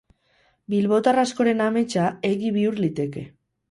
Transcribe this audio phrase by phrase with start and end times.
[0.75, 3.29] Bilbotar askoren ametsa egin bihur liteke.